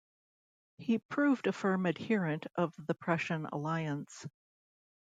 [0.79, 4.25] He proved a firm adherent of the Prussian alliance.